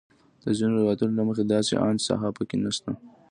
د 0.43 0.45
ځینو 0.57 0.75
روایتونو 0.81 1.13
له 1.19 1.23
مخې 1.27 1.43
داسې 1.45 1.73
انچ 1.87 1.99
ساحه 2.07 2.29
په 2.37 2.43
کې 2.49 2.57
نه 2.63 2.71
شته. 2.75 2.91